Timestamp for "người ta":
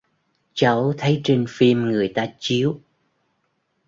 1.81-2.25